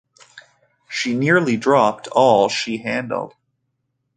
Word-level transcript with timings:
She 0.89 1.13
nearly 1.13 1.57
dropped 1.57 2.07
all 2.07 2.49
she 2.49 2.77
handled. 2.77 3.35